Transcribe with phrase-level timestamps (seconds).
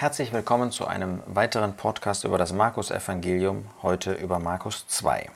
[0.00, 5.28] Herzlich willkommen zu einem weiteren Podcast über das Markus-Evangelium, heute über Markus 2.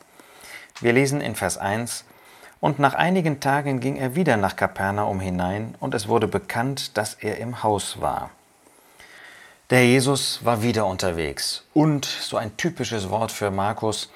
[0.81, 2.07] Wir lesen in Vers 1:
[2.61, 7.13] Und nach einigen Tagen ging er wieder nach Kapernaum hinein, und es wurde bekannt, dass
[7.13, 8.31] er im Haus war.
[9.69, 14.11] Der Jesus war wieder unterwegs und so ein typisches Wort für Markus,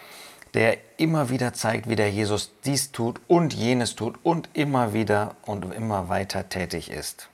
[0.55, 5.37] der immer wieder zeigt, wie der Jesus dies tut und jenes tut und immer wieder
[5.45, 7.29] und immer weiter tätig ist.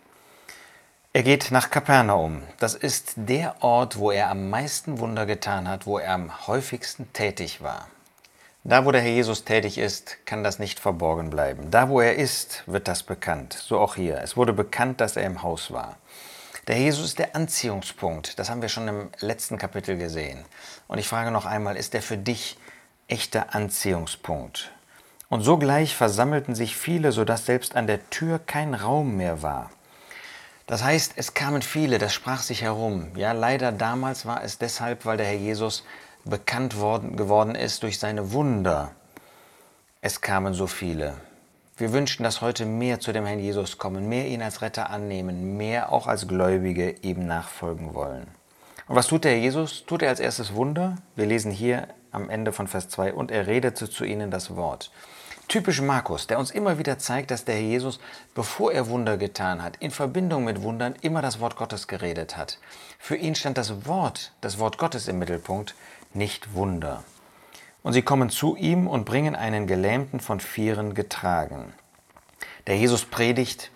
[1.17, 2.43] Er geht nach Kapernaum.
[2.59, 7.13] Das ist der Ort, wo er am meisten Wunder getan hat, wo er am häufigsten
[7.13, 7.87] tätig war.
[8.65, 11.71] Da, wo der Herr Jesus tätig ist, kann das nicht verborgen bleiben.
[11.71, 13.53] Da, wo er ist, wird das bekannt.
[13.53, 14.23] So auch hier.
[14.23, 15.99] Es wurde bekannt, dass er im Haus war.
[16.67, 18.37] Der Jesus ist der Anziehungspunkt.
[18.41, 20.45] Das haben wir schon im letzten Kapitel gesehen.
[20.89, 22.59] Und ich frage noch einmal, ist er für dich
[23.07, 24.73] echter Anziehungspunkt?
[25.29, 29.71] Und sogleich versammelten sich viele, sodass selbst an der Tür kein Raum mehr war.
[30.67, 33.09] Das heißt, es kamen viele, das sprach sich herum.
[33.17, 35.85] Ja, leider damals war es deshalb, weil der Herr Jesus
[36.25, 38.93] bekannt worden, geworden ist durch seine Wunder.
[40.01, 41.15] Es kamen so viele.
[41.77, 45.57] Wir wünschen, dass heute mehr zu dem Herrn Jesus kommen, mehr ihn als Retter annehmen,
[45.57, 48.29] mehr auch als Gläubige ihm nachfolgen wollen.
[48.87, 49.85] Und was tut der Herr Jesus?
[49.85, 50.97] Tut er als erstes Wunder?
[51.17, 54.91] Wir lesen hier am Ende von Vers 2, und er redete zu ihnen das Wort.
[55.49, 58.01] Typisch Markus, der uns immer wieder zeigt, dass der Jesus,
[58.35, 62.59] bevor er Wunder getan hat, in Verbindung mit Wundern immer das Wort Gottes geredet hat.
[62.99, 65.75] Für ihn stand das Wort, das Wort Gottes im Mittelpunkt,
[66.15, 67.05] nicht Wunder.
[67.83, 71.75] Und sie kommen zu ihm und bringen einen Gelähmten von Vieren getragen.
[72.67, 73.71] Der Jesus predigt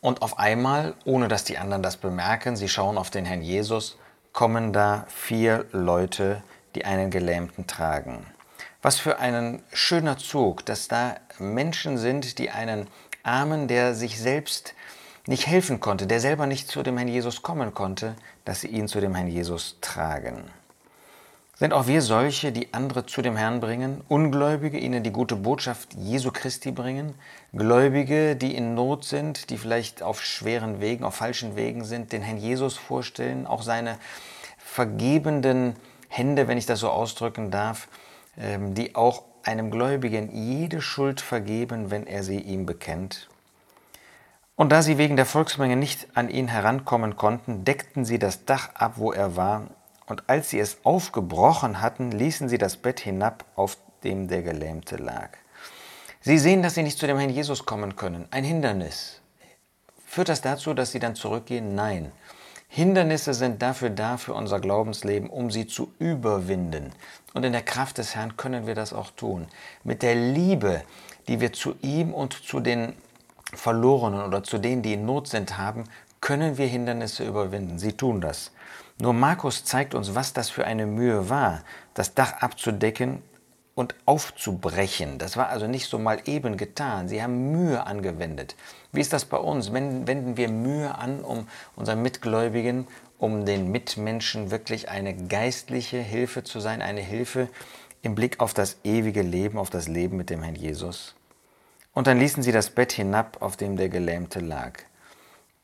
[0.00, 3.98] und auf einmal, ohne dass die anderen das bemerken, sie schauen auf den Herrn Jesus,
[4.32, 6.42] kommen da vier Leute,
[6.74, 8.26] die einen Gelähmten tragen.
[8.82, 12.86] Was für ein schöner Zug, dass da Menschen sind, die einen
[13.22, 14.74] Armen, der sich selbst
[15.26, 18.88] nicht helfen konnte, der selber nicht zu dem Herrn Jesus kommen konnte, dass sie ihn
[18.88, 20.44] zu dem Herrn Jesus tragen.
[21.56, 25.92] Sind auch wir solche, die andere zu dem Herrn bringen, Ungläubige, ihnen die gute Botschaft
[25.92, 27.14] Jesu Christi bringen,
[27.52, 32.22] Gläubige, die in Not sind, die vielleicht auf schweren Wegen, auf falschen Wegen sind, den
[32.22, 33.98] Herrn Jesus vorstellen, auch seine
[34.56, 35.76] vergebenden
[36.08, 37.88] Hände, wenn ich das so ausdrücken darf,
[38.40, 43.28] die auch einem Gläubigen jede Schuld vergeben, wenn er sie ihm bekennt.
[44.56, 48.70] Und da sie wegen der Volksmenge nicht an ihn herankommen konnten, deckten sie das Dach
[48.74, 49.68] ab, wo er war,
[50.06, 54.96] und als sie es aufgebrochen hatten, ließen sie das Bett hinab, auf dem der Gelähmte
[54.96, 55.30] lag.
[56.20, 58.26] Sie sehen, dass sie nicht zu dem Herrn Jesus kommen können.
[58.30, 59.20] Ein Hindernis.
[60.06, 61.74] Führt das dazu, dass sie dann zurückgehen?
[61.74, 62.12] Nein.
[62.72, 66.92] Hindernisse sind dafür da für unser Glaubensleben, um sie zu überwinden.
[67.34, 69.48] Und in der Kraft des Herrn können wir das auch tun.
[69.82, 70.82] Mit der Liebe,
[71.26, 72.94] die wir zu ihm und zu den
[73.52, 75.82] Verlorenen oder zu denen, die in Not sind, haben,
[76.20, 77.80] können wir Hindernisse überwinden.
[77.80, 78.52] Sie tun das.
[79.00, 81.64] Nur Markus zeigt uns, was das für eine Mühe war,
[81.94, 83.20] das Dach abzudecken
[83.80, 85.16] und aufzubrechen.
[85.16, 87.08] Das war also nicht so mal eben getan.
[87.08, 88.54] Sie haben Mühe angewendet.
[88.92, 89.72] Wie ist das bei uns?
[89.72, 92.86] Wenden wir Mühe an, um unseren Mitgläubigen,
[93.18, 97.48] um den Mitmenschen wirklich eine geistliche Hilfe zu sein, eine Hilfe
[98.02, 101.14] im Blick auf das ewige Leben, auf das Leben mit dem Herrn Jesus?
[101.94, 104.74] Und dann ließen sie das Bett hinab, auf dem der Gelähmte lag.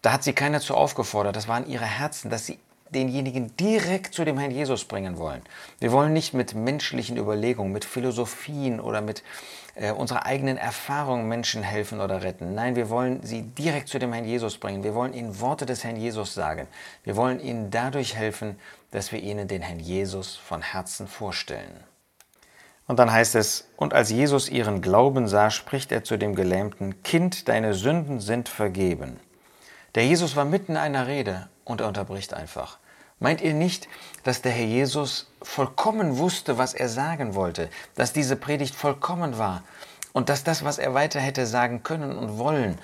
[0.01, 2.59] Da hat sie keiner zu aufgefordert, das waren ihre Herzen, dass sie
[2.91, 5.43] denjenigen direkt zu dem Herrn Jesus bringen wollen.
[5.79, 9.23] Wir wollen nicht mit menschlichen Überlegungen, mit Philosophien oder mit
[9.75, 12.55] äh, unserer eigenen Erfahrung Menschen helfen oder retten.
[12.55, 14.83] Nein, wir wollen sie direkt zu dem Herrn Jesus bringen.
[14.83, 16.67] Wir wollen ihnen Worte des Herrn Jesus sagen.
[17.05, 18.59] Wir wollen ihnen dadurch helfen,
[18.91, 21.85] dass wir ihnen den Herrn Jesus von Herzen vorstellen.
[22.87, 27.03] Und dann heißt es, und als Jesus ihren Glauben sah, spricht er zu dem Gelähmten,
[27.03, 29.19] Kind, deine Sünden sind vergeben.
[29.97, 32.79] Der Jesus war mitten in einer Rede und er unterbricht einfach.
[33.19, 33.89] Meint ihr nicht,
[34.25, 39.63] dass der Herr Jesus vollkommen wusste, was er sagen wollte, dass diese Predigt vollkommen war
[40.13, 42.79] und dass das, was er weiter hätte sagen können und wollen,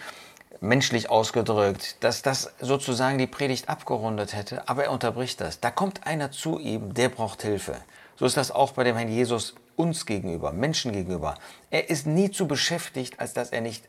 [0.61, 5.61] menschlich ausgedrückt, dass das sozusagen die Predigt abgerundet hätte, aber er unterbricht das.
[5.61, 7.77] Da kommt einer zu ihm, der braucht Hilfe.
[8.17, 11.37] So ist das auch bei dem Herrn Jesus uns gegenüber, Menschen gegenüber.
[11.71, 13.85] Er ist nie zu beschäftigt, als dass er nicht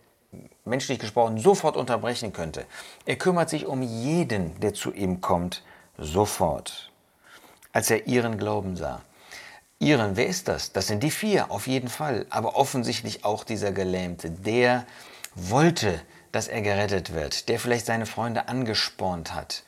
[0.66, 2.66] menschlich gesprochen sofort unterbrechen könnte.
[3.06, 5.64] Er kümmert sich um jeden, der zu ihm kommt,
[5.98, 6.92] sofort.
[7.72, 9.02] Als er ihren Glauben sah.
[9.80, 10.72] Ihren, wer ist das?
[10.72, 12.26] Das sind die vier, auf jeden Fall.
[12.30, 14.86] Aber offensichtlich auch dieser Gelähmte, der
[15.36, 16.00] wollte,
[16.32, 19.64] dass er gerettet wird, der vielleicht seine Freunde angespornt hat,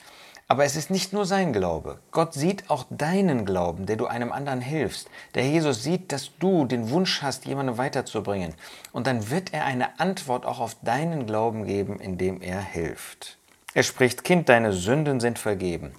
[0.47, 1.99] aber es ist nicht nur sein Glaube.
[2.11, 5.09] Gott sieht auch deinen Glauben, der du einem anderen hilfst.
[5.33, 8.53] Der Jesus sieht, dass du den Wunsch hast, jemanden weiterzubringen.
[8.91, 13.37] Und dann wird er eine Antwort auch auf deinen Glauben geben, indem er hilft.
[13.73, 15.93] Er spricht, Kind, deine Sünden sind vergeben.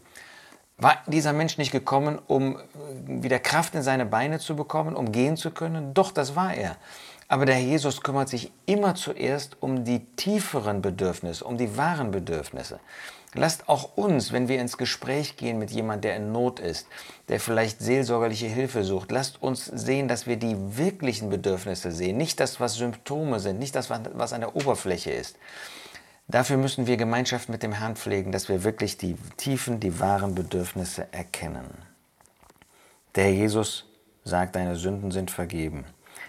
[0.79, 2.59] War dieser Mensch nicht gekommen, um
[3.07, 5.95] wieder Kraft in seine Beine zu bekommen, um gehen zu können?
[5.95, 6.77] Doch, das war er.
[7.29, 12.79] Aber der Jesus kümmert sich immer zuerst um die tieferen Bedürfnisse, um die wahren Bedürfnisse.
[13.39, 16.87] Lasst auch uns, wenn wir ins Gespräch gehen mit jemandem, der in Not ist,
[17.29, 22.41] der vielleicht seelsorgerliche Hilfe sucht, lasst uns sehen, dass wir die wirklichen Bedürfnisse sehen, nicht
[22.41, 25.37] das, was Symptome sind, nicht das, was an der Oberfläche ist.
[26.29, 30.35] Dafür müssen wir Gemeinschaft mit dem Herrn pflegen, dass wir wirklich die tiefen, die wahren
[30.35, 31.67] Bedürfnisse erkennen.
[33.15, 33.85] Der Jesus
[34.25, 35.85] sagt, deine Sünden sind vergeben.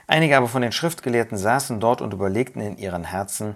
[0.06, 3.56] Einige aber von den Schriftgelehrten saßen dort und überlegten in ihren Herzen,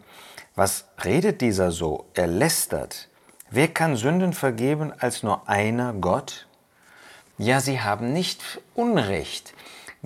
[0.55, 2.05] was redet dieser so?
[2.13, 3.07] Er lästert.
[3.53, 6.47] Wer kann Sünden vergeben als nur einer Gott?
[7.37, 9.53] Ja, sie haben nicht Unrecht.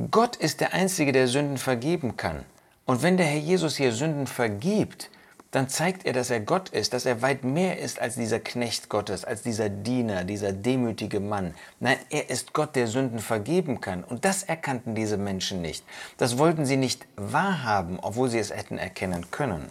[0.09, 2.43] Gott ist der Einzige, der Sünden vergeben kann.
[2.85, 5.11] Und wenn der Herr Jesus hier Sünden vergibt,
[5.51, 8.89] dann zeigt er, dass er Gott ist, dass er weit mehr ist als dieser Knecht
[8.89, 11.53] Gottes, als dieser Diener, dieser demütige Mann.
[11.79, 14.03] Nein, er ist Gott, der Sünden vergeben kann.
[14.03, 15.85] Und das erkannten diese Menschen nicht.
[16.17, 19.69] Das wollten sie nicht wahrhaben, obwohl sie es hätten erkennen können.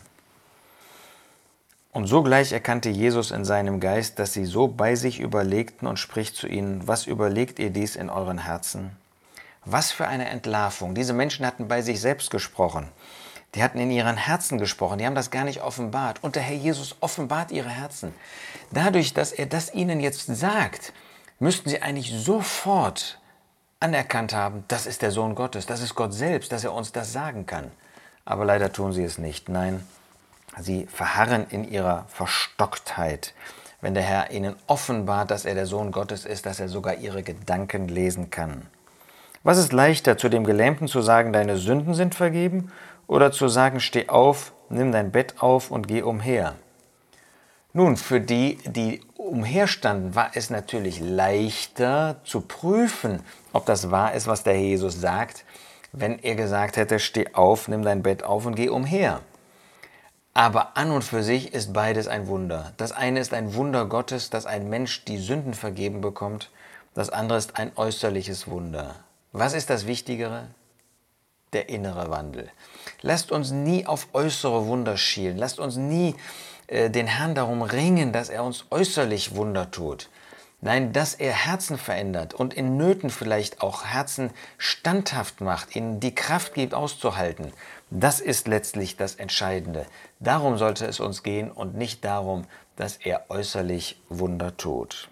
[1.94, 6.35] Und sogleich erkannte Jesus in seinem Geist, dass sie so bei sich überlegten und spricht
[6.35, 8.96] zu ihnen, was überlegt ihr dies in euren Herzen?
[9.64, 10.96] Was für eine Entlarvung.
[10.96, 12.88] Diese Menschen hatten bei sich selbst gesprochen.
[13.55, 16.19] Die hatten in ihren Herzen gesprochen, die haben das gar nicht offenbart.
[16.25, 18.12] Und der Herr Jesus offenbart ihre Herzen.
[18.73, 20.93] Dadurch, dass er das ihnen jetzt sagt,
[21.38, 23.20] müssten sie eigentlich sofort
[23.79, 27.12] anerkannt haben, das ist der Sohn Gottes, das ist Gott selbst, dass er uns das
[27.12, 27.70] sagen kann.
[28.25, 29.49] Aber leider tun sie es nicht.
[29.49, 29.87] Nein,
[30.61, 33.35] sie verharren in ihrer Verstocktheit.
[33.81, 37.23] Wenn der Herr ihnen offenbart, dass er der Sohn Gottes ist, dass er sogar ihre
[37.23, 38.67] Gedanken lesen kann.
[39.43, 42.73] Was ist leichter, zu dem Gelähmten zu sagen, deine Sünden sind vergeben,
[43.06, 46.55] oder zu sagen, steh auf, nimm dein Bett auf und geh umher.
[47.73, 53.21] Nun, für die, die umherstanden, war es natürlich leichter zu prüfen,
[53.53, 55.45] ob das wahr ist, was der Jesus sagt,
[55.93, 59.21] wenn er gesagt hätte, steh auf, nimm dein Bett auf und geh umher.
[60.37, 62.73] Aber an und für sich ist beides ein Wunder.
[62.77, 66.51] Das eine ist ein Wunder Gottes, dass ein Mensch die Sünden vergeben bekommt.
[66.93, 68.97] Das andere ist ein äußerliches Wunder.
[69.31, 70.49] Was ist das Wichtigere?
[71.53, 72.51] Der innere Wandel.
[73.01, 75.39] Lasst uns nie auf äußere Wunder schielen.
[75.39, 76.17] Lasst uns nie
[76.67, 80.09] äh, den Herrn darum ringen, dass er uns äußerlich Wunder tut.
[80.65, 86.15] Nein, dass er Herzen verändert und in Nöten vielleicht auch Herzen standhaft macht, ihnen die
[86.15, 87.53] Kraft gibt, auszuhalten.
[87.91, 89.85] Das ist letztlich das Entscheidende.
[90.21, 92.47] Darum sollte es uns gehen und nicht darum,
[92.77, 95.11] dass er äußerlich Wunder tut.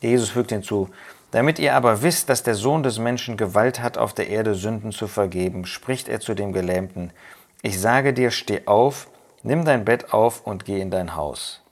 [0.00, 0.90] Jesus fügt hinzu,
[1.30, 4.90] damit ihr aber wisst, dass der Sohn des Menschen Gewalt hat, auf der Erde Sünden
[4.90, 7.12] zu vergeben, spricht er zu dem Gelähmten,
[7.62, 9.06] ich sage dir, steh auf,
[9.44, 11.62] nimm dein Bett auf und geh in dein Haus.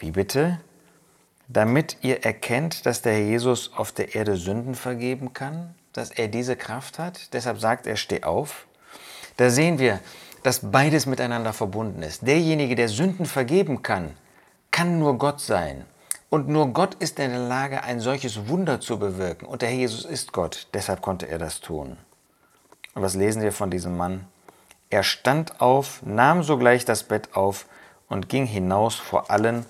[0.00, 0.58] Wie bitte?
[1.48, 6.28] Damit ihr erkennt, dass der Herr Jesus auf der Erde Sünden vergeben kann, dass er
[6.28, 7.32] diese Kraft hat.
[7.32, 8.66] Deshalb sagt er, steh auf.
[9.36, 10.00] Da sehen wir,
[10.42, 12.26] dass beides miteinander verbunden ist.
[12.26, 14.14] Derjenige, der Sünden vergeben kann,
[14.70, 15.84] kann nur Gott sein.
[16.28, 19.46] Und nur Gott ist in der Lage, ein solches Wunder zu bewirken.
[19.46, 21.96] Und der Herr Jesus ist Gott, deshalb konnte er das tun.
[22.94, 24.26] Und was lesen wir von diesem Mann?
[24.90, 27.66] Er stand auf, nahm sogleich das Bett auf
[28.08, 29.66] und ging hinaus vor allen,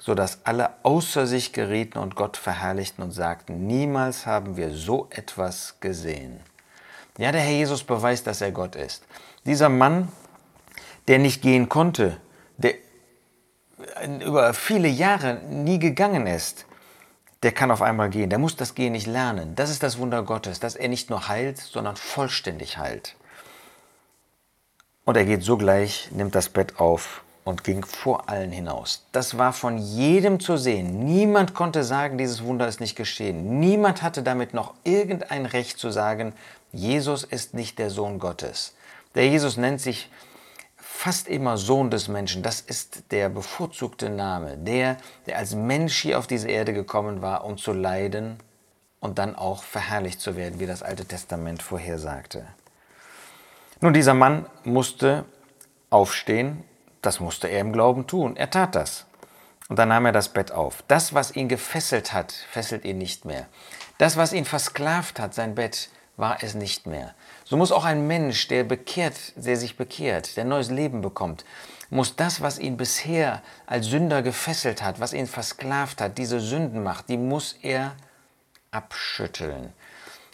[0.00, 5.08] so dass alle außer sich gerieten und Gott verherrlichten und sagten, niemals haben wir so
[5.10, 6.40] etwas gesehen.
[7.18, 9.04] Ja, der Herr Jesus beweist, dass er Gott ist.
[9.44, 10.08] Dieser Mann,
[11.06, 12.16] der nicht gehen konnte,
[12.56, 12.74] der
[14.20, 16.64] über viele Jahre nie gegangen ist,
[17.42, 18.30] der kann auf einmal gehen.
[18.30, 19.54] Der muss das Gehen nicht lernen.
[19.54, 23.16] Das ist das Wunder Gottes, dass er nicht nur heilt, sondern vollständig heilt.
[25.04, 29.06] Und er geht sogleich, nimmt das Bett auf und ging vor allen hinaus.
[29.12, 31.04] Das war von jedem zu sehen.
[31.04, 33.60] Niemand konnte sagen, dieses Wunder ist nicht geschehen.
[33.60, 36.34] Niemand hatte damit noch irgendein Recht zu sagen,
[36.72, 38.74] Jesus ist nicht der Sohn Gottes.
[39.14, 40.10] Der Jesus nennt sich
[40.76, 42.42] fast immer Sohn des Menschen.
[42.42, 44.58] Das ist der bevorzugte Name.
[44.58, 48.36] Der, der als Mensch hier auf diese Erde gekommen war, um zu leiden
[49.00, 52.46] und dann auch verherrlicht zu werden, wie das Alte Testament vorhersagte.
[53.80, 55.24] Nun, dieser Mann musste
[55.88, 56.64] aufstehen.
[57.02, 58.36] Das musste er im Glauben tun.
[58.36, 59.06] Er tat das.
[59.68, 60.82] Und dann nahm er das Bett auf.
[60.88, 63.46] Das, was ihn gefesselt hat, fesselt ihn nicht mehr.
[63.98, 67.14] Das, was ihn versklavt hat, sein Bett, war es nicht mehr.
[67.44, 71.44] So muss auch ein Mensch, der bekehrt, der sich bekehrt, der neues Leben bekommt,
[71.88, 77.08] muss das, was ihn bisher als Sünder gefesselt hat, was ihn versklavt hat, diese Sündenmacht,
[77.08, 77.96] die muss er
[78.70, 79.72] abschütteln.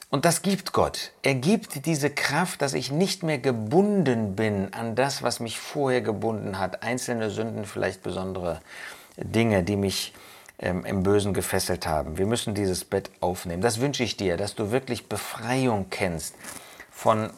[0.08, 1.12] Und das gibt Gott.
[1.22, 6.00] Er gibt diese Kraft, dass ich nicht mehr gebunden bin an das, was mich vorher
[6.00, 6.82] gebunden hat.
[6.82, 8.60] Einzelne Sünden, vielleicht besondere
[9.16, 10.14] Dinge, die mich
[10.58, 12.18] ähm, im Bösen gefesselt haben.
[12.18, 13.62] Wir müssen dieses Bett aufnehmen.
[13.62, 16.34] Das wünsche ich dir, dass du wirklich Befreiung kennst
[16.90, 17.30] von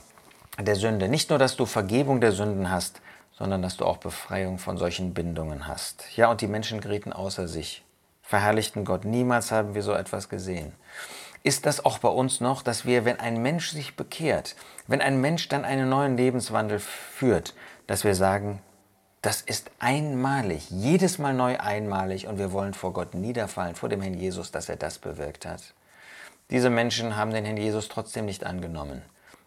[0.58, 1.08] der Sünde.
[1.08, 3.00] Nicht nur, dass du Vergebung der Sünden hast,
[3.38, 6.04] sondern dass du auch Befreiung von solchen Bindungen hast.
[6.16, 7.82] Ja, und die Menschen gerieten außer sich,
[8.22, 9.04] verherrlichten Gott.
[9.04, 10.72] Niemals haben wir so etwas gesehen.
[11.42, 15.20] Ist das auch bei uns noch, dass wir, wenn ein Mensch sich bekehrt, wenn ein
[15.20, 17.54] Mensch dann einen neuen Lebenswandel führt,
[17.86, 18.60] dass wir sagen,
[19.22, 24.00] das ist einmalig, jedes Mal neu einmalig und wir wollen vor Gott niederfallen, vor dem
[24.00, 25.74] Herrn Jesus, dass er das bewirkt hat.
[26.50, 29.02] Diese Menschen haben den Herrn Jesus trotzdem nicht angenommen.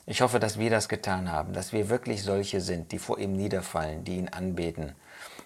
[0.06, 3.34] Ich hoffe, dass wir das getan haben, dass wir wirklich solche sind, die vor ihm
[3.34, 4.94] niederfallen, die ihn anbeten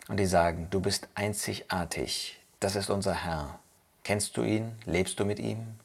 [0.08, 3.60] und die sagen, du bist einzigartig, das ist unser Herr.
[4.04, 4.72] Kennst du ihn?
[4.86, 5.80] Lebst du mit ihm?